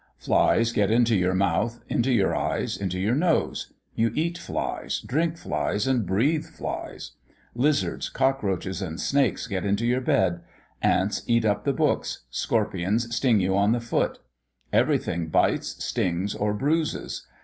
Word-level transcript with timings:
Flies 0.17 0.71
get 0.71 0.89
into 0.89 1.15
your 1.15 1.35
mouth, 1.35 1.79
into 1.87 2.11
your 2.11 2.35
eyes, 2.35 2.75
into 2.75 2.97
your 2.99 3.13
nose; 3.13 3.71
you 3.93 4.11
eat 4.15 4.35
flies, 4.35 4.99
drink 4.99 5.37
flies, 5.37 5.85
and 5.85 6.07
breathe 6.07 6.45
flies. 6.47 7.11
Lizards, 7.53 8.09
cockroaches, 8.09 8.81
and 8.81 8.99
snakes 8.99 9.45
get 9.45 9.63
into 9.63 9.85
your 9.85 10.01
bed; 10.01 10.41
ants 10.81 11.21
eat 11.27 11.45
up 11.45 11.65
the 11.65 11.71
books; 11.71 12.23
scorpions 12.31 13.15
sting 13.15 13.39
you 13.39 13.55
on 13.55 13.73
the 13.73 13.79
foot. 13.79 14.17
Everything 14.73 15.27
bites, 15.27 15.75
stings, 15.85 16.33
or 16.33 16.51
bruises. 16.55 17.27